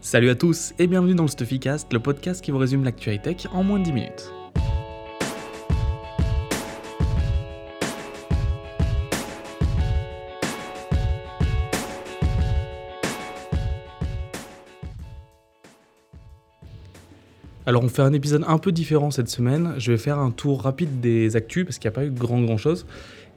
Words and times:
Salut 0.00 0.30
à 0.30 0.36
tous 0.36 0.74
et 0.78 0.86
bienvenue 0.86 1.16
dans 1.16 1.24
le 1.24 1.28
Stuffycast, 1.28 1.92
le 1.92 1.98
podcast 1.98 2.40
qui 2.40 2.52
vous 2.52 2.58
résume 2.58 2.84
l'actualité 2.84 3.34
tech 3.34 3.48
en 3.52 3.64
moins 3.64 3.80
de 3.80 3.84
10 3.84 3.92
minutes. 3.92 4.32
Alors 17.66 17.82
on 17.82 17.88
fait 17.88 18.02
un 18.02 18.12
épisode 18.12 18.44
un 18.46 18.58
peu 18.58 18.70
différent 18.70 19.10
cette 19.10 19.28
semaine. 19.28 19.74
Je 19.78 19.90
vais 19.90 19.98
faire 19.98 20.20
un 20.20 20.30
tour 20.30 20.62
rapide 20.62 21.00
des 21.00 21.34
actus 21.34 21.64
parce 21.64 21.78
qu'il 21.78 21.90
n'y 21.90 21.94
a 21.94 21.96
pas 21.96 22.04
eu 22.04 22.10
grand 22.10 22.40
grand 22.40 22.56
chose. 22.56 22.86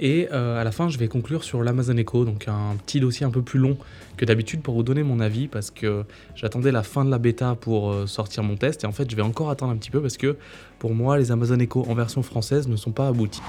Et 0.02 0.28
euh, 0.32 0.60
à 0.60 0.64
la 0.64 0.72
fin, 0.72 0.90
je 0.90 0.98
vais 0.98 1.08
conclure 1.08 1.44
sur 1.44 1.62
l'Amazon 1.62 1.96
Echo, 1.96 2.26
donc 2.26 2.48
un 2.48 2.76
petit 2.86 3.00
dossier 3.00 3.24
un 3.24 3.30
peu 3.30 3.44
plus 3.44 3.60
long 3.60 3.78
que 4.18 4.26
d'habitude 4.26 4.62
pour 4.62 4.74
vous 4.74 4.84
donner 4.84 5.04
mon 5.04 5.20
avis, 5.20 5.48
parce 5.48 5.70
que 5.70 6.04
j'attendais 6.36 6.72
la 6.72 6.82
fin 6.82 7.06
de 7.06 7.12
la 7.12 7.20
bêta 7.20 7.56
pour 7.56 7.92
euh, 7.92 8.08
sortir 8.08 8.42
mon 8.42 8.58
test, 8.58 8.84
et 8.84 8.88
en 8.88 8.92
fait, 8.92 9.10
je 9.10 9.16
vais 9.16 9.22
encore 9.22 9.52
attendre 9.52 9.72
un 9.72 9.78
petit 9.78 9.92
peu 9.92 10.02
parce 10.02 10.18
que 10.18 10.38
pour 10.80 10.96
moi, 10.96 11.20
les 11.20 11.32
Amazon 11.32 11.60
Echo 11.60 11.86
en 11.88 11.94
version 11.94 12.24
française 12.24 12.68
ne 12.68 12.76
sont 12.76 12.92
pas 12.92 13.08
aboutis. 13.08 13.42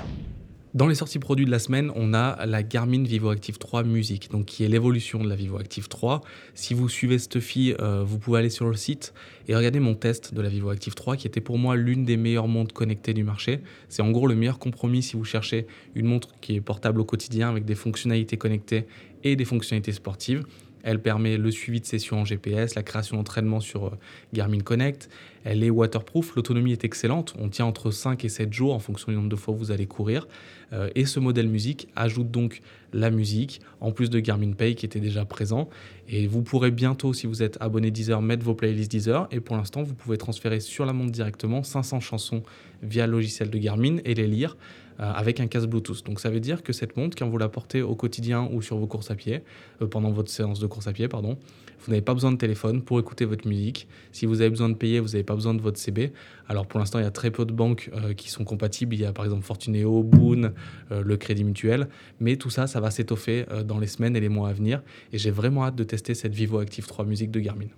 Dans 0.75 0.87
les 0.87 0.95
sorties 0.95 1.19
produits 1.19 1.45
de 1.45 1.51
la 1.51 1.59
semaine, 1.59 1.93
on 1.97 2.15
a 2.15 2.47
la 2.47 2.63
Garmin 2.63 3.03
Vivo 3.03 3.29
Active 3.29 3.59
3 3.59 3.83
Music, 3.83 4.31
donc 4.31 4.47
qui 4.47 4.65
est 4.65 4.69
l'évolution 4.69 5.23
de 5.23 5.29
la 5.29 5.35
Vivo 5.35 5.59
Active 5.59 5.87
3. 5.87 6.23
Si 6.55 6.73
vous 6.73 6.89
suivez 6.89 7.19
Stuffy, 7.19 7.75
euh, 7.79 8.03
vous 8.03 8.19
pouvez 8.19 8.39
aller 8.39 8.49
sur 8.49 8.67
le 8.67 8.75
site 8.75 9.13
et 9.49 9.55
regarder 9.55 9.81
mon 9.81 9.95
test 9.95 10.33
de 10.33 10.41
la 10.41 10.49
Vivo 10.49 10.71
Active 10.71 10.95
3, 10.95 11.19
qui 11.19 11.27
était 11.27 11.43
pour 11.43 11.59
moi 11.59 11.77
l'une 11.77 12.07
des 12.07 12.17
meilleures 12.17 12.49
montres 12.49 12.73
connectées 12.73 13.13
du 13.13 13.23
marché. 13.23 13.61
C'est 13.91 14.01
en 14.01 14.11
gros 14.13 14.27
le 14.27 14.35
meilleur 14.35 14.59
compromis 14.59 15.03
si 15.03 15.15
vous 15.15 15.25
cherchez 15.25 15.67
une 15.95 16.07
montre 16.07 16.31
qui 16.41 16.55
est 16.57 16.63
portable 16.63 17.03
au 17.03 17.05
quotidien 17.05 17.51
avec 17.51 17.67
des 17.67 17.75
fonctionnalités 17.75 18.39
connectées 18.39 18.87
et 19.25 19.37
des 19.37 19.45
fonctionnalités 19.45 19.93
sportives. 19.93 20.43
Elle 20.83 21.01
permet 21.01 21.37
le 21.37 21.51
suivi 21.51 21.81
de 21.81 21.87
sessions 21.87 22.21
en 22.21 22.25
GPS, 22.25 22.75
la 22.75 22.83
création 22.83 23.17
d'entraînement 23.17 23.61
sur 23.61 23.87
euh, 23.87 23.91
Garmin 24.33 24.61
Connect. 24.61 25.09
Elle 25.45 25.65
est 25.65 25.71
waterproof, 25.71 26.35
l'autonomie 26.37 26.73
est 26.73 26.85
excellente. 26.85 27.35
On 27.39 27.49
tient 27.49 27.67
entre 27.67 27.91
5 27.91 28.25
et 28.25 28.29
7 28.29 28.53
jours 28.53 28.75
en 28.75 28.79
fonction 28.79 29.11
du 29.11 29.17
nombre 29.17 29.29
de 29.29 29.37
fois 29.37 29.55
où 29.55 29.57
vous 29.57 29.71
allez 29.71 29.87
courir. 29.87 30.27
Euh, 30.73 30.89
et 30.95 31.05
ce 31.05 31.21
modèle 31.21 31.49
musique 31.49 31.89
ajoute 31.97 32.31
donc 32.31 32.61
la 32.93 33.11
musique, 33.11 33.61
en 33.81 33.91
plus 33.91 34.11
de 34.11 34.21
Garmin 34.21 34.53
Pay 34.53 34.75
qui 34.75 34.87
était 34.87 35.01
déjà 35.01 35.25
présent. 35.25 35.69
Et 36.09 36.27
vous 36.27 36.43
pourrez 36.43 36.71
bientôt, 36.71 37.13
si 37.13 37.27
vous 37.27 37.43
êtes 37.43 37.59
abonné 37.61 37.91
Deezer, 37.91 38.21
mettre 38.23 38.45
vos 38.45 38.55
playlists 38.55 38.91
Deezer. 38.91 39.29
Et 39.31 39.41
pour 39.41 39.57
l'instant, 39.57 39.83
vous 39.83 39.95
pouvez 39.95 40.19
transférer 40.19 40.61
sur 40.61 40.87
la 40.87 40.93
montre 40.93 41.13
directement 41.13 41.63
500 41.63 42.01
chansons 42.01 42.43
via 42.83 43.07
le 43.07 43.13
logiciel 43.13 43.51
de 43.51 43.59
Garmin 43.59 43.99
et 44.05 44.15
les 44.15 44.27
lire 44.27 44.57
avec 45.11 45.41
un 45.41 45.47
casque 45.47 45.69
Bluetooth. 45.69 46.05
Donc 46.05 46.21
ça 46.21 46.31
veut 46.31 46.41
dire 46.41 46.63
que 46.63 46.73
cette 46.73 46.97
montre, 46.97 47.17
quand 47.17 47.29
vous 47.29 47.39
la 47.39 47.49
portez 47.49 47.83
au 47.83 47.95
quotidien 47.95 48.49
ou 48.53 48.63
sur 48.63 48.77
vos 48.77 48.87
courses 48.87 49.11
à 49.11 49.15
pied, 49.15 49.43
euh, 49.81 49.87
pendant 49.87 50.11
votre 50.11 50.31
séance 50.31 50.61
de 50.61 50.67
course 50.67 50.87
à 50.87 50.93
pied, 50.93 51.09
pardon, 51.09 51.39
vous 51.81 51.91
n'avez 51.91 52.03
pas 52.03 52.15
besoin 52.15 52.31
de 52.31 52.37
téléphone 52.37 52.83
pour 52.83 53.01
écouter 53.01 53.25
votre 53.25 53.49
musique. 53.49 53.89
Si 54.13 54.27
vous 54.27 54.41
avez 54.41 54.51
besoin 54.51 54.69
de 54.69 54.75
payer, 54.75 55.01
vous 55.01 55.09
n'avez 55.09 55.25
pas 55.25 55.35
besoin 55.35 55.55
de 55.55 55.61
votre 55.61 55.79
CB. 55.79 56.13
Alors 56.49 56.67
pour 56.67 56.79
l'instant, 56.79 56.99
il 56.99 57.03
y 57.03 57.07
a 57.07 57.11
très 57.11 57.31
peu 57.31 57.45
de 57.45 57.53
banques 57.53 57.91
euh, 57.95 58.15
qui 58.15 58.31
sont 58.31 58.45
compatibles. 58.45 58.95
Il 58.95 59.01
y 59.01 59.05
a 59.05 59.13
par 59.13 59.25
exemple 59.25 59.45
Fortuneo, 59.45 60.03
Boon, 60.03 60.53
le 60.91 61.17
Crédit 61.17 61.45
Mutuel. 61.45 61.89
Mais 62.21 62.37
tout 62.37 62.51
ça, 62.51 62.67
ça 62.67 62.81
va 62.81 62.91
s'étoffer 62.91 63.47
dans 63.67 63.79
les 63.79 63.87
semaines 63.87 64.17
et 64.17 64.21
les 64.21 64.29
mois 64.29 64.51
à 64.51 64.53
venir. 64.53 64.83
Et 65.13 65.19
j'ai 65.19 65.31
vraiment 65.31 65.65
hâte 65.65 65.77
de 65.77 65.85
tester 65.85 66.15
cette 66.15 66.35
Vivo 66.35 66.59
Active 66.59 66.87
3 66.87 67.05
musique 67.05 67.31
de 67.31 67.41
Garmin. 67.41 67.69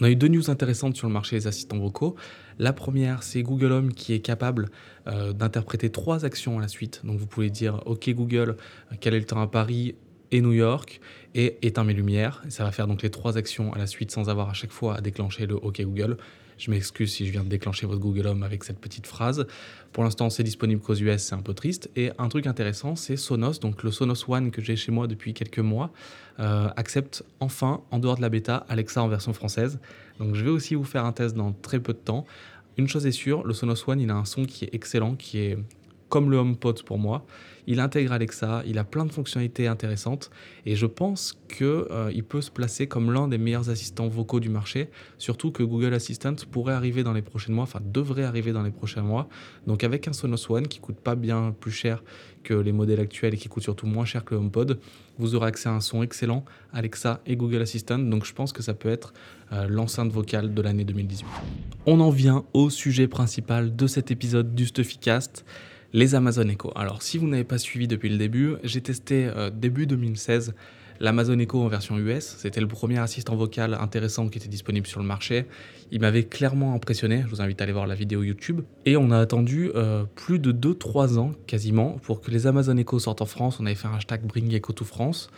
On 0.00 0.04
a 0.04 0.10
eu 0.10 0.16
deux 0.16 0.28
news 0.28 0.50
intéressantes 0.50 0.96
sur 0.96 1.06
le 1.06 1.12
marché 1.12 1.36
des 1.36 1.46
assistants 1.46 1.78
vocaux. 1.78 2.16
La 2.58 2.72
première, 2.72 3.22
c'est 3.22 3.42
Google 3.42 3.72
Home 3.72 3.92
qui 3.92 4.12
est 4.12 4.20
capable 4.20 4.70
euh, 5.06 5.32
d'interpréter 5.32 5.90
trois 5.90 6.24
actions 6.24 6.58
à 6.58 6.60
la 6.60 6.68
suite. 6.68 7.00
Donc 7.04 7.18
vous 7.18 7.26
pouvez 7.26 7.50
dire 7.50 7.82
OK 7.86 8.08
Google, 8.10 8.56
quel 9.00 9.14
est 9.14 9.18
le 9.18 9.26
temps 9.26 9.40
à 9.40 9.46
Paris? 9.46 9.94
Et 10.32 10.40
New 10.40 10.52
York 10.52 11.00
et 11.34 11.58
éteins 11.62 11.84
mes 11.84 11.94
lumières. 11.94 12.42
ça 12.48 12.64
va 12.64 12.72
faire 12.72 12.86
donc 12.86 13.02
les 13.02 13.10
trois 13.10 13.36
actions 13.36 13.72
à 13.72 13.78
la 13.78 13.86
suite 13.86 14.10
sans 14.10 14.28
avoir 14.28 14.48
à 14.50 14.54
chaque 14.54 14.72
fois 14.72 14.96
à 14.96 15.00
déclencher 15.00 15.46
le 15.46 15.54
OK 15.56 15.80
Google. 15.80 16.16
Je 16.60 16.70
m'excuse 16.70 17.10
si 17.10 17.26
je 17.26 17.32
viens 17.32 17.42
de 17.42 17.48
déclencher 17.48 17.86
votre 17.86 18.00
Google 18.00 18.26
Home 18.26 18.42
avec 18.42 18.64
cette 18.64 18.78
petite 18.78 19.06
phrase. 19.06 19.46
Pour 19.92 20.04
l'instant, 20.04 20.28
c'est 20.28 20.42
disponible 20.42 20.82
qu'aux 20.82 20.94
US, 20.94 21.22
c'est 21.22 21.34
un 21.34 21.40
peu 21.40 21.54
triste. 21.54 21.90
Et 21.96 22.10
un 22.18 22.28
truc 22.28 22.46
intéressant, 22.46 22.96
c'est 22.96 23.16
Sonos, 23.16 23.60
donc 23.60 23.82
le 23.82 23.90
Sonos 23.90 24.28
One 24.28 24.50
que 24.50 24.60
j'ai 24.60 24.76
chez 24.76 24.92
moi 24.92 25.06
depuis 25.06 25.32
quelques 25.32 25.60
mois, 25.60 25.90
euh, 26.38 26.68
accepte 26.76 27.24
enfin, 27.40 27.80
en 27.90 27.98
dehors 27.98 28.16
de 28.16 28.20
la 28.20 28.28
bêta, 28.28 28.66
Alexa 28.68 29.02
en 29.02 29.08
version 29.08 29.32
française. 29.32 29.78
Donc 30.18 30.34
je 30.34 30.44
vais 30.44 30.50
aussi 30.50 30.74
vous 30.74 30.84
faire 30.84 31.06
un 31.06 31.12
test 31.12 31.34
dans 31.34 31.52
très 31.52 31.80
peu 31.80 31.94
de 31.94 31.98
temps. 31.98 32.26
Une 32.76 32.88
chose 32.88 33.06
est 33.06 33.12
sûre, 33.12 33.42
le 33.46 33.54
Sonos 33.54 33.88
One, 33.88 33.98
il 33.98 34.10
a 34.10 34.14
un 34.14 34.26
son 34.26 34.44
qui 34.44 34.66
est 34.66 34.74
excellent, 34.74 35.14
qui 35.14 35.38
est 35.38 35.58
comme 36.10 36.30
le 36.30 36.36
HomePod 36.36 36.82
pour 36.82 36.98
moi. 36.98 37.24
Il 37.66 37.78
intègre 37.78 38.12
Alexa, 38.12 38.62
il 38.66 38.78
a 38.78 38.84
plein 38.84 39.04
de 39.04 39.12
fonctionnalités 39.12 39.68
intéressantes 39.68 40.30
et 40.66 40.74
je 40.74 40.86
pense 40.86 41.38
qu'il 41.48 41.66
euh, 41.66 42.22
peut 42.28 42.40
se 42.40 42.50
placer 42.50 42.86
comme 42.86 43.12
l'un 43.12 43.28
des 43.28 43.38
meilleurs 43.38 43.70
assistants 43.70 44.08
vocaux 44.08 44.40
du 44.40 44.48
marché, 44.48 44.88
surtout 45.18 45.52
que 45.52 45.62
Google 45.62 45.94
Assistant 45.94 46.34
pourrait 46.50 46.74
arriver 46.74 47.02
dans 47.02 47.12
les 47.12 47.22
prochains 47.22 47.52
mois, 47.52 47.64
enfin 47.64 47.80
devrait 47.84 48.24
arriver 48.24 48.52
dans 48.52 48.62
les 48.62 48.70
prochains 48.70 49.02
mois. 49.02 49.28
Donc 49.66 49.84
avec 49.84 50.08
un 50.08 50.12
Sonos 50.12 50.50
One 50.50 50.66
qui 50.66 50.80
coûte 50.80 50.98
pas 50.98 51.14
bien 51.14 51.54
plus 51.58 51.70
cher 51.70 52.02
que 52.42 52.54
les 52.54 52.72
modèles 52.72 53.00
actuels 53.00 53.34
et 53.34 53.36
qui 53.36 53.48
coûte 53.48 53.62
surtout 53.62 53.86
moins 53.86 54.04
cher 54.04 54.24
que 54.24 54.34
le 54.34 54.40
HomePod, 54.40 54.80
vous 55.18 55.34
aurez 55.34 55.48
accès 55.48 55.68
à 55.68 55.72
un 55.72 55.80
son 55.80 56.02
excellent, 56.02 56.44
Alexa 56.72 57.20
et 57.26 57.36
Google 57.36 57.62
Assistant. 57.62 57.98
Donc 57.98 58.24
je 58.24 58.32
pense 58.32 58.52
que 58.52 58.62
ça 58.62 58.74
peut 58.74 58.88
être 58.88 59.12
euh, 59.52 59.68
l'enceinte 59.68 60.10
vocale 60.10 60.54
de 60.54 60.62
l'année 60.62 60.84
2018. 60.84 61.26
On 61.86 62.00
en 62.00 62.10
vient 62.10 62.44
au 62.52 62.70
sujet 62.70 63.06
principal 63.06 63.76
de 63.76 63.86
cet 63.86 64.10
épisode 64.10 64.54
du 64.54 64.66
Stuffycast 64.66 65.44
les 65.92 66.14
Amazon 66.14 66.48
Echo. 66.48 66.72
Alors 66.76 67.02
si 67.02 67.18
vous 67.18 67.26
n'avez 67.26 67.44
pas 67.44 67.58
suivi 67.58 67.88
depuis 67.88 68.08
le 68.08 68.16
début, 68.16 68.54
j'ai 68.62 68.80
testé 68.80 69.26
euh, 69.26 69.50
début 69.50 69.86
2016 69.86 70.54
l'Amazon 71.00 71.38
Echo 71.38 71.62
en 71.62 71.68
version 71.68 71.96
US. 71.98 72.36
C'était 72.38 72.60
le 72.60 72.68
premier 72.68 72.98
assistant 72.98 73.34
vocal 73.34 73.72
intéressant 73.74 74.28
qui 74.28 74.36
était 74.38 74.48
disponible 74.48 74.86
sur 74.86 75.00
le 75.00 75.06
marché. 75.06 75.46
Il 75.90 76.02
m'avait 76.02 76.24
clairement 76.24 76.74
impressionné, 76.74 77.22
je 77.24 77.30
vous 77.30 77.40
invite 77.40 77.60
à 77.62 77.64
aller 77.64 77.72
voir 77.72 77.86
la 77.86 77.94
vidéo 77.94 78.22
YouTube. 78.22 78.60
Et 78.84 78.98
on 78.98 79.10
a 79.10 79.18
attendu 79.18 79.70
euh, 79.74 80.04
plus 80.14 80.38
de 80.38 80.52
2-3 80.52 81.18
ans 81.18 81.32
quasiment 81.46 81.92
pour 82.02 82.20
que 82.20 82.30
les 82.30 82.46
Amazon 82.46 82.76
Echo 82.76 82.98
sortent 82.98 83.22
en 83.22 83.26
France. 83.26 83.60
On 83.60 83.66
avait 83.66 83.74
fait 83.74 83.88
un 83.88 83.94
hashtag 83.94 84.26
Bring 84.26 84.52
Echo 84.54 84.74
to 84.74 84.84
France. 84.84 85.30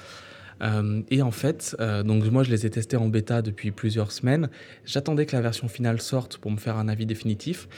Euh, 0.63 1.03
et 1.11 1.23
en 1.23 1.31
fait, 1.31 1.77
donc 2.05 2.25
moi 2.31 2.43
je 2.43 2.51
les 2.51 2.67
ai 2.67 2.71
testés 2.71 2.97
en 2.97 3.07
bêta 3.07 3.41
depuis 3.41 3.71
plusieurs 3.71 4.11
semaines. 4.11 4.51
J'attendais 4.85 5.27
que 5.27 5.37
la 5.37 5.43
version 5.43 5.69
finale 5.69 6.01
sorte 6.01 6.39
pour 6.39 6.51
me 6.51 6.57
faire 6.57 6.77
un 6.77 6.89
avis 6.89 7.07
définitif. 7.07 7.69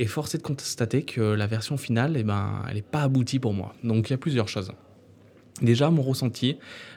Et 0.00 0.06
force 0.06 0.34
est 0.34 0.38
de 0.38 0.42
constater 0.42 1.02
que 1.02 1.20
la 1.20 1.46
version 1.46 1.76
finale, 1.76 2.16
eh 2.16 2.22
ben, 2.22 2.62
elle 2.66 2.76
n'est 2.76 2.82
pas 2.82 3.02
aboutie 3.02 3.38
pour 3.38 3.52
moi. 3.52 3.74
Donc 3.84 4.08
il 4.08 4.12
y 4.12 4.14
a 4.14 4.18
plusieurs 4.18 4.48
choses. 4.48 4.72
Déjà, 5.60 5.90
mon 5.90 6.00
ressenti, 6.00 6.56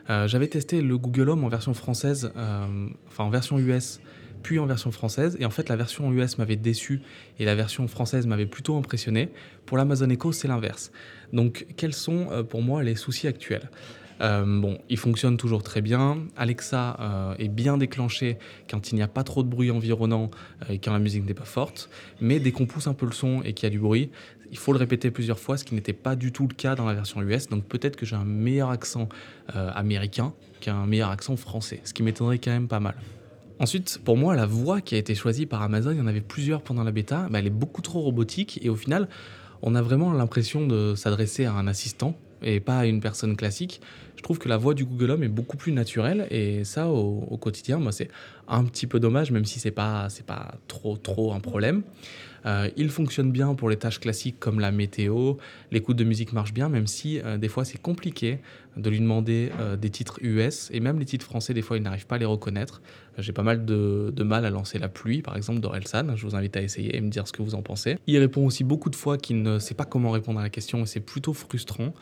euh, 0.09 0.25
j'avais 0.25 0.47
testé 0.47 0.81
le 0.81 0.97
Google 0.97 1.27
Home 1.27 1.43
en 1.43 1.49
version 1.49 1.73
française, 1.73 2.31
euh, 2.37 2.87
enfin 3.07 3.25
en 3.25 3.29
version 3.29 3.59
US, 3.59 3.99
puis 4.41 4.57
en 4.57 4.65
version 4.65 4.89
française. 4.93 5.35
Et 5.41 5.45
en 5.45 5.49
fait, 5.49 5.67
la 5.67 5.75
version 5.75 6.13
US 6.13 6.37
m'avait 6.37 6.55
déçu 6.55 7.01
et 7.39 7.45
la 7.45 7.55
version 7.55 7.89
française 7.89 8.25
m'avait 8.25 8.45
plutôt 8.45 8.77
impressionné. 8.77 9.31
Pour 9.65 9.75
l'Amazon 9.75 10.09
Echo, 10.09 10.31
c'est 10.31 10.47
l'inverse. 10.47 10.93
Donc, 11.33 11.65
quels 11.75 11.93
sont 11.93 12.29
euh, 12.31 12.43
pour 12.43 12.61
moi 12.61 12.83
les 12.83 12.95
soucis 12.95 13.27
actuels? 13.27 13.69
Euh, 14.21 14.43
bon, 14.45 14.77
il 14.89 14.97
fonctionne 14.97 15.37
toujours 15.37 15.63
très 15.63 15.81
bien. 15.81 16.19
Alexa 16.37 16.97
euh, 16.99 17.35
est 17.39 17.47
bien 17.47 17.77
déclenché 17.77 18.37
quand 18.69 18.91
il 18.91 18.95
n'y 18.95 19.01
a 19.01 19.07
pas 19.07 19.23
trop 19.23 19.43
de 19.43 19.49
bruit 19.49 19.71
environnant 19.71 20.31
euh, 20.63 20.73
et 20.73 20.79
quand 20.79 20.93
la 20.93 20.99
musique 20.99 21.25
n'est 21.25 21.33
pas 21.33 21.45
forte. 21.45 21.89
Mais 22.21 22.39
dès 22.39 22.51
qu'on 22.51 22.65
pousse 22.65 22.87
un 22.87 22.93
peu 22.93 23.05
le 23.05 23.11
son 23.11 23.41
et 23.43 23.53
qu'il 23.53 23.65
y 23.65 23.67
a 23.67 23.69
du 23.71 23.79
bruit, 23.79 24.11
il 24.51 24.57
faut 24.57 24.71
le 24.71 24.79
répéter 24.79 25.09
plusieurs 25.09 25.39
fois, 25.39 25.57
ce 25.57 25.63
qui 25.63 25.73
n'était 25.73 25.93
pas 25.93 26.15
du 26.15 26.31
tout 26.31 26.47
le 26.47 26.53
cas 26.53 26.75
dans 26.75 26.85
la 26.85 26.93
version 26.93 27.21
US. 27.21 27.47
Donc 27.47 27.65
peut-être 27.65 27.95
que 27.95 28.05
j'ai 28.05 28.15
un 28.15 28.25
meilleur 28.25 28.69
accent 28.69 29.09
américain 29.47 30.33
qu'un 30.61 30.85
meilleur 30.85 31.09
accent 31.09 31.35
français, 31.37 31.81
ce 31.83 31.93
qui 31.93 32.03
m'étonnerait 32.03 32.37
quand 32.37 32.51
même 32.51 32.67
pas 32.67 32.79
mal. 32.79 32.93
Ensuite, 33.59 33.99
pour 34.03 34.15
moi, 34.15 34.35
la 34.35 34.45
voix 34.45 34.81
qui 34.81 34.93
a 34.93 34.97
été 34.99 35.15
choisie 35.15 35.47
par 35.47 35.63
Amazon, 35.63 35.91
il 35.91 35.97
y 35.97 36.01
en 36.01 36.07
avait 36.07 36.21
plusieurs 36.21 36.61
pendant 36.61 36.83
la 36.83 36.91
bêta, 36.91 37.27
bah, 37.31 37.39
elle 37.39 37.47
est 37.47 37.49
beaucoup 37.49 37.81
trop 37.81 38.01
robotique 38.01 38.59
et 38.61 38.69
au 38.69 38.75
final, 38.75 39.07
on 39.63 39.73
a 39.75 39.81
vraiment 39.81 40.11
l'impression 40.11 40.67
de 40.67 40.93
s'adresser 40.95 41.45
à 41.45 41.53
un 41.53 41.65
assistant 41.67 42.15
et 42.43 42.59
pas 42.59 42.85
une 42.85 42.99
personne 42.99 43.35
classique. 43.35 43.81
Je 44.15 44.21
trouve 44.21 44.39
que 44.39 44.47
la 44.47 44.57
voix 44.57 44.73
du 44.73 44.85
Google 44.85 45.11
Home 45.11 45.23
est 45.23 45.29
beaucoup 45.29 45.57
plus 45.57 45.71
naturelle 45.71 46.27
et 46.29 46.63
ça 46.63 46.87
au, 46.87 47.37
quotidien, 47.37 47.79
moi 47.79 47.91
c'est 47.91 48.09
un 48.47 48.63
petit 48.63 48.87
peu 48.87 48.99
dommage, 48.99 49.31
même 49.31 49.45
si 49.45 49.59
c'est 49.59 49.71
pas 49.71 50.07
pas 50.25 50.55
trop 50.67 50.97
trop 50.97 51.33
un 51.33 51.39
problème. 51.39 51.83
Euh, 52.45 52.69
il 52.75 52.89
fonctionne 52.89 53.31
bien 53.31 53.53
pour 53.55 53.69
les 53.69 53.77
tâches 53.77 53.99
classiques 53.99 54.39
comme 54.39 54.59
la 54.59 54.71
météo, 54.71 55.35
l'écoute 55.71 55.95
de 55.95 56.03
musique 56.03 56.33
marche 56.33 56.53
bien, 56.53 56.69
même 56.69 56.87
si 56.87 57.19
euh, 57.19 57.37
des 57.37 57.47
fois 57.47 57.63
c'est 57.63 57.81
compliqué 57.81 58.39
de 58.75 58.89
lui 58.89 58.99
demander 58.99 59.51
euh, 59.59 59.77
des 59.77 59.89
titres 59.89 60.19
US 60.21 60.69
et 60.73 60.79
même 60.79 60.99
les 60.99 61.05
titres 61.05 61.25
français, 61.25 61.53
des 61.53 61.61
fois 61.61 61.77
il 61.77 61.83
n'arrive 61.83 62.05
pas 62.05 62.15
à 62.15 62.17
les 62.17 62.25
reconnaître. 62.25 62.81
J'ai 63.17 63.31
pas 63.31 63.43
mal 63.43 63.63
de, 63.63 64.23
mal 64.23 64.43
à 64.45 64.49
lancer 64.49 64.79
la 64.79 64.89
pluie, 64.89 65.21
par 65.21 65.37
exemple, 65.37 65.59
d'Orelsan. 65.59 66.15
Je 66.15 66.25
vous 66.25 66.35
invite 66.35 66.57
à 66.57 66.61
essayer 66.63 66.95
et 66.95 67.01
me 67.01 67.09
dire 67.09 67.27
ce 67.27 67.33
que 67.33 67.43
vous 67.43 67.53
en 67.53 67.61
pensez. 67.61 67.97
Il 68.07 68.17
répond 68.17 68.43
aussi 68.45 68.63
beaucoup 68.63 68.89
de 68.89 68.95
fois 68.95 69.17
qu'il 69.17 69.43
ne 69.43 69.59
sait 69.59 69.75
pas 69.75 69.85
comment 69.85 70.09
répondre 70.09 70.39
à 70.39 70.43
la 70.43 70.49
question 70.49 70.81
et 70.81 70.87
c'est 70.87 70.99
plutôt 70.99 71.33
frustrant. 71.33 71.93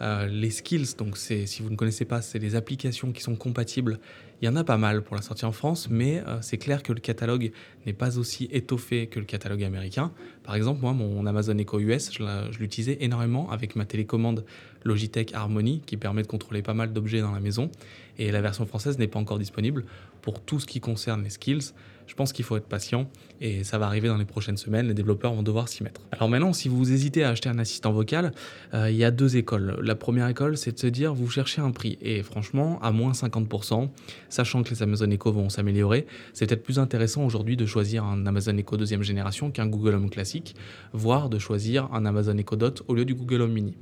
Euh, 0.00 0.26
les 0.26 0.50
skills, 0.50 0.94
donc 0.96 1.16
c'est, 1.16 1.46
si 1.46 1.62
vous 1.62 1.70
ne 1.70 1.76
connaissez 1.76 2.04
pas, 2.04 2.22
c'est 2.22 2.38
les 2.38 2.54
applications 2.54 3.12
qui 3.12 3.22
sont 3.22 3.36
compatibles. 3.36 3.98
Il 4.40 4.46
y 4.46 4.48
en 4.48 4.54
a 4.54 4.62
pas 4.62 4.76
mal 4.76 5.02
pour 5.02 5.16
la 5.16 5.22
sortie 5.22 5.44
en 5.44 5.52
France, 5.52 5.88
mais 5.90 6.22
euh, 6.26 6.38
c'est 6.40 6.58
clair 6.58 6.82
que 6.82 6.92
le 6.92 7.00
catalogue 7.00 7.50
n'est 7.86 7.92
pas 7.92 8.18
aussi 8.18 8.48
étoffé 8.52 9.08
que 9.08 9.18
le 9.18 9.24
catalogue 9.24 9.64
américain. 9.64 10.12
Par 10.44 10.54
exemple, 10.54 10.80
moi, 10.80 10.92
mon 10.92 11.26
Amazon 11.26 11.58
Echo 11.58 11.80
US, 11.80 12.12
je 12.12 12.58
l'utilisais 12.58 12.98
énormément 13.00 13.50
avec 13.50 13.74
ma 13.74 13.84
télécommande 13.84 14.44
Logitech 14.88 15.32
Harmony, 15.34 15.82
qui 15.86 15.96
permet 15.96 16.22
de 16.22 16.26
contrôler 16.26 16.62
pas 16.62 16.74
mal 16.74 16.92
d'objets 16.92 17.20
dans 17.20 17.32
la 17.32 17.40
maison. 17.40 17.70
Et 18.18 18.32
la 18.32 18.40
version 18.40 18.66
française 18.66 18.98
n'est 18.98 19.06
pas 19.06 19.20
encore 19.20 19.38
disponible 19.38 19.84
pour 20.22 20.40
tout 20.40 20.58
ce 20.58 20.66
qui 20.66 20.80
concerne 20.80 21.22
les 21.22 21.30
skills. 21.30 21.72
Je 22.08 22.14
pense 22.14 22.32
qu'il 22.32 22.44
faut 22.44 22.56
être 22.56 22.66
patient 22.66 23.08
et 23.40 23.64
ça 23.64 23.76
va 23.76 23.86
arriver 23.86 24.08
dans 24.08 24.16
les 24.16 24.24
prochaines 24.24 24.56
semaines. 24.56 24.88
Les 24.88 24.94
développeurs 24.94 25.34
vont 25.34 25.42
devoir 25.42 25.68
s'y 25.68 25.82
mettre. 25.82 26.00
Alors 26.10 26.30
maintenant, 26.30 26.54
si 26.54 26.68
vous 26.68 26.90
hésitez 26.90 27.22
à 27.22 27.28
acheter 27.28 27.50
un 27.50 27.58
assistant 27.58 27.92
vocal, 27.92 28.32
euh, 28.72 28.90
il 28.90 28.96
y 28.96 29.04
a 29.04 29.10
deux 29.10 29.36
écoles. 29.36 29.78
La 29.82 29.94
première 29.94 30.26
école, 30.26 30.56
c'est 30.56 30.72
de 30.72 30.78
se 30.78 30.86
dire 30.86 31.12
vous 31.12 31.28
cherchez 31.28 31.60
un 31.60 31.70
prix 31.70 31.98
et 32.00 32.22
franchement, 32.22 32.80
à 32.82 32.92
moins 32.92 33.12
50%, 33.12 33.90
sachant 34.30 34.62
que 34.62 34.70
les 34.70 34.82
Amazon 34.82 35.10
Echo 35.10 35.30
vont 35.32 35.50
s'améliorer, 35.50 36.06
c'est 36.32 36.46
peut-être 36.46 36.62
plus 36.62 36.78
intéressant 36.78 37.26
aujourd'hui 37.26 37.58
de 37.58 37.66
choisir 37.66 38.04
un 38.04 38.26
Amazon 38.26 38.56
Echo 38.56 38.78
deuxième 38.78 39.02
génération 39.02 39.50
qu'un 39.50 39.66
Google 39.66 39.94
Home 39.94 40.08
classique, 40.08 40.56
voire 40.94 41.28
de 41.28 41.38
choisir 41.38 41.92
un 41.92 42.06
Amazon 42.06 42.38
Echo 42.38 42.56
Dot 42.56 42.82
au 42.88 42.94
lieu 42.94 43.04
du 43.04 43.14
Google 43.14 43.42
Home 43.42 43.52
Mini. 43.52 43.74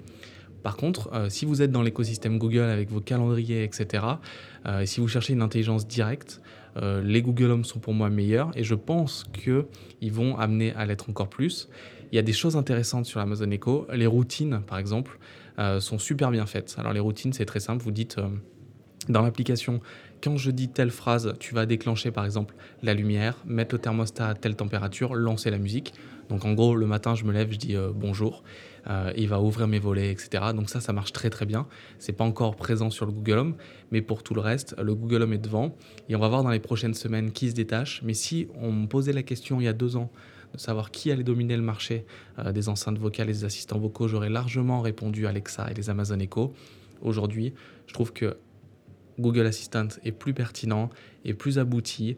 Par 0.66 0.76
contre, 0.76 1.10
euh, 1.12 1.28
si 1.28 1.44
vous 1.44 1.62
êtes 1.62 1.70
dans 1.70 1.82
l'écosystème 1.82 2.38
Google 2.38 2.62
avec 2.62 2.90
vos 2.90 3.00
calendriers, 3.00 3.62
etc., 3.62 4.04
euh, 4.66 4.84
si 4.84 4.98
vous 4.98 5.06
cherchez 5.06 5.32
une 5.32 5.42
intelligence 5.42 5.86
directe, 5.86 6.40
euh, 6.76 7.00
les 7.04 7.22
Google 7.22 7.52
Home 7.52 7.64
sont 7.64 7.78
pour 7.78 7.94
moi 7.94 8.10
meilleurs 8.10 8.50
et 8.56 8.64
je 8.64 8.74
pense 8.74 9.26
qu'ils 9.32 10.12
vont 10.12 10.36
amener 10.36 10.72
à 10.72 10.84
l'être 10.84 11.08
encore 11.08 11.28
plus. 11.28 11.68
Il 12.10 12.16
y 12.16 12.18
a 12.18 12.22
des 12.22 12.32
choses 12.32 12.56
intéressantes 12.56 13.06
sur 13.06 13.20
Amazon 13.20 13.48
Echo. 13.52 13.86
Les 13.94 14.08
routines, 14.08 14.60
par 14.66 14.78
exemple, 14.78 15.20
sont 15.78 16.00
super 16.00 16.32
bien 16.32 16.46
faites. 16.46 16.74
Alors 16.78 16.92
les 16.92 16.98
routines, 16.98 17.32
c'est 17.32 17.46
très 17.46 17.60
simple. 17.60 17.84
Vous 17.84 17.92
dites 17.92 18.16
dans 19.08 19.22
l'application, 19.22 19.80
quand 20.20 20.36
je 20.36 20.50
dis 20.50 20.68
telle 20.68 20.90
phrase, 20.90 21.34
tu 21.38 21.54
vas 21.54 21.64
déclencher 21.64 22.10
par 22.10 22.24
exemple 22.24 22.56
la 22.82 22.92
lumière, 22.92 23.36
mettre 23.46 23.76
le 23.76 23.80
thermostat 23.80 24.30
à 24.30 24.34
telle 24.34 24.56
température, 24.56 25.14
lancer 25.14 25.50
la 25.52 25.58
musique. 25.58 25.94
Donc 26.28 26.44
en 26.44 26.54
gros, 26.54 26.74
le 26.74 26.86
matin, 26.86 27.14
je 27.14 27.22
me 27.22 27.32
lève, 27.32 27.52
je 27.52 27.58
dis 27.58 27.76
bonjour. 27.94 28.42
Euh, 28.88 29.12
il 29.16 29.28
va 29.28 29.40
ouvrir 29.40 29.66
mes 29.66 29.78
volets, 29.78 30.10
etc. 30.10 30.44
Donc 30.54 30.70
ça, 30.70 30.80
ça 30.80 30.92
marche 30.92 31.12
très 31.12 31.30
très 31.30 31.46
bien. 31.46 31.66
C'est 31.98 32.12
pas 32.12 32.24
encore 32.24 32.56
présent 32.56 32.90
sur 32.90 33.06
le 33.06 33.12
Google 33.12 33.38
Home, 33.38 33.54
mais 33.90 34.02
pour 34.02 34.22
tout 34.22 34.34
le 34.34 34.40
reste, 34.40 34.76
le 34.80 34.94
Google 34.94 35.22
Home 35.22 35.32
est 35.32 35.38
devant. 35.38 35.76
Et 36.08 36.16
on 36.16 36.18
va 36.20 36.28
voir 36.28 36.42
dans 36.42 36.50
les 36.50 36.60
prochaines 36.60 36.94
semaines 36.94 37.32
qui 37.32 37.50
se 37.50 37.54
détache. 37.54 38.02
Mais 38.04 38.14
si 38.14 38.48
on 38.54 38.72
me 38.72 38.86
posait 38.86 39.12
la 39.12 39.22
question 39.22 39.60
il 39.60 39.64
y 39.64 39.68
a 39.68 39.72
deux 39.72 39.96
ans 39.96 40.10
de 40.54 40.58
savoir 40.58 40.90
qui 40.90 41.10
allait 41.10 41.24
dominer 41.24 41.56
le 41.56 41.62
marché 41.62 42.06
euh, 42.38 42.52
des 42.52 42.68
enceintes 42.68 42.98
vocales 42.98 43.28
et 43.28 43.32
des 43.32 43.44
assistants 43.44 43.78
vocaux, 43.78 44.08
j'aurais 44.08 44.30
largement 44.30 44.80
répondu 44.80 45.26
Alexa 45.26 45.70
et 45.70 45.74
les 45.74 45.90
Amazon 45.90 46.18
Echo. 46.20 46.54
Aujourd'hui, 47.02 47.54
je 47.86 47.92
trouve 47.92 48.12
que 48.12 48.36
Google 49.18 49.46
Assistant 49.46 49.88
est 50.04 50.12
plus 50.12 50.34
pertinent 50.34 50.90
et 51.24 51.34
plus 51.34 51.58
abouti. 51.58 52.16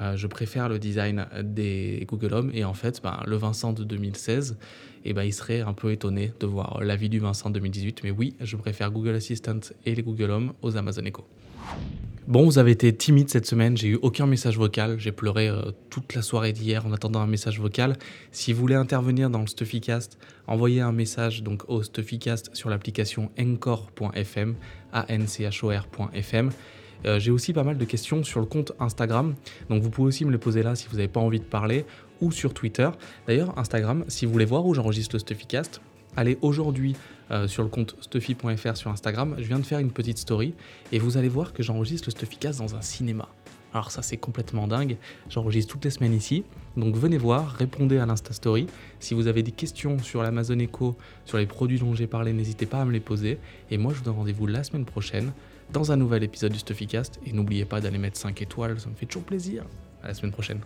Euh, 0.00 0.16
je 0.16 0.26
préfère 0.26 0.68
le 0.68 0.78
design 0.78 1.26
des 1.42 2.04
Google 2.08 2.34
Home 2.34 2.50
et 2.54 2.64
en 2.64 2.74
fait, 2.74 3.00
ben, 3.02 3.20
le 3.26 3.36
Vincent 3.36 3.72
de 3.72 3.84
2016, 3.84 4.56
eh 5.04 5.12
ben, 5.12 5.24
il 5.24 5.32
serait 5.32 5.60
un 5.60 5.72
peu 5.72 5.92
étonné 5.92 6.32
de 6.40 6.46
voir 6.46 6.80
l'avis 6.82 7.08
du 7.08 7.18
Vincent 7.18 7.50
2018. 7.50 8.02
Mais 8.04 8.10
oui, 8.10 8.34
je 8.40 8.56
préfère 8.56 8.90
Google 8.90 9.14
Assistant 9.14 9.60
et 9.84 9.94
les 9.94 10.02
Google 10.02 10.30
Home 10.30 10.52
aux 10.62 10.76
Amazon 10.76 11.04
Echo. 11.04 11.26
Bon, 12.30 12.44
vous 12.44 12.58
avez 12.58 12.70
été 12.70 12.94
timide 12.94 13.28
cette 13.28 13.46
semaine, 13.46 13.76
j'ai 13.76 13.88
eu 13.88 13.98
aucun 14.02 14.26
message 14.26 14.56
vocal, 14.56 15.00
j'ai 15.00 15.10
pleuré 15.10 15.48
euh, 15.48 15.72
toute 15.88 16.14
la 16.14 16.22
soirée 16.22 16.52
d'hier 16.52 16.86
en 16.86 16.92
attendant 16.92 17.20
un 17.20 17.26
message 17.26 17.58
vocal. 17.58 17.96
Si 18.30 18.52
vous 18.52 18.60
voulez 18.60 18.76
intervenir 18.76 19.30
dans 19.30 19.40
le 19.40 19.48
Stuffycast, 19.48 20.16
envoyez 20.46 20.80
un 20.80 20.92
message 20.92 21.42
donc 21.42 21.68
au 21.68 21.82
Stuffycast 21.82 22.54
sur 22.54 22.70
l'application 22.70 23.32
encore.fm, 23.36 24.54
a 24.92 25.06
n 25.08 25.26
c 25.26 25.44
h 25.44 25.64
o. 25.64 25.72
Euh, 27.06 27.18
j'ai 27.18 27.30
aussi 27.30 27.52
pas 27.52 27.64
mal 27.64 27.78
de 27.78 27.84
questions 27.84 28.22
sur 28.24 28.40
le 28.40 28.46
compte 28.46 28.72
Instagram, 28.78 29.34
donc 29.68 29.82
vous 29.82 29.90
pouvez 29.90 30.08
aussi 30.08 30.24
me 30.24 30.32
les 30.32 30.38
poser 30.38 30.62
là 30.62 30.74
si 30.74 30.86
vous 30.88 30.96
n'avez 30.96 31.08
pas 31.08 31.20
envie 31.20 31.40
de 31.40 31.44
parler, 31.44 31.84
ou 32.20 32.32
sur 32.32 32.54
Twitter. 32.54 32.90
D'ailleurs, 33.26 33.58
Instagram, 33.58 34.04
si 34.08 34.26
vous 34.26 34.32
voulez 34.32 34.44
voir 34.44 34.66
où 34.66 34.74
j'enregistre 34.74 35.14
le 35.14 35.20
Stuffycast, 35.20 35.80
allez 36.16 36.38
aujourd'hui 36.42 36.96
euh, 37.30 37.46
sur 37.46 37.62
le 37.62 37.68
compte 37.68 37.96
stuffy.fr 38.00 38.76
sur 38.76 38.90
Instagram. 38.90 39.36
Je 39.38 39.44
viens 39.44 39.58
de 39.58 39.66
faire 39.66 39.78
une 39.78 39.92
petite 39.92 40.18
story 40.18 40.54
et 40.92 40.98
vous 40.98 41.16
allez 41.16 41.28
voir 41.28 41.52
que 41.52 41.62
j'enregistre 41.62 42.08
le 42.08 42.12
Stuffycast 42.12 42.58
dans 42.58 42.74
un 42.74 42.82
cinéma. 42.82 43.28
Alors 43.72 43.92
ça 43.92 44.02
c'est 44.02 44.16
complètement 44.16 44.66
dingue, 44.66 44.96
j'enregistre 45.28 45.72
toutes 45.72 45.84
les 45.84 45.90
semaines 45.90 46.12
ici, 46.12 46.42
donc 46.76 46.96
venez 46.96 47.18
voir, 47.18 47.52
répondez 47.52 47.98
à 47.98 48.06
l'Insta 48.06 48.32
Story. 48.32 48.66
Si 48.98 49.14
vous 49.14 49.28
avez 49.28 49.44
des 49.44 49.52
questions 49.52 50.00
sur 50.00 50.24
l'Amazon 50.24 50.58
Echo, 50.58 50.96
sur 51.24 51.38
les 51.38 51.46
produits 51.46 51.78
dont 51.78 51.94
j'ai 51.94 52.08
parlé, 52.08 52.32
n'hésitez 52.32 52.66
pas 52.66 52.80
à 52.80 52.84
me 52.84 52.90
les 52.90 52.98
poser. 52.98 53.38
Et 53.70 53.78
moi 53.78 53.92
je 53.92 53.98
vous 53.98 54.04
donne 54.04 54.16
rendez-vous 54.16 54.48
la 54.48 54.64
semaine 54.64 54.84
prochaine 54.84 55.30
dans 55.72 55.92
un 55.92 55.96
nouvel 55.96 56.22
épisode 56.22 56.52
du 56.52 56.58
Stuffycast. 56.58 57.20
Et 57.26 57.32
n'oubliez 57.32 57.64
pas 57.64 57.80
d'aller 57.80 57.98
mettre 57.98 58.18
5 58.18 58.40
étoiles, 58.42 58.78
ça 58.80 58.88
me 58.88 58.94
fait 58.94 59.06
toujours 59.06 59.24
plaisir. 59.24 59.64
À 60.02 60.08
la 60.08 60.14
semaine 60.14 60.32
prochaine. 60.32 60.60